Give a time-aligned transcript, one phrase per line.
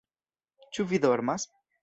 [0.77, 1.47] Ĉu vi dormas?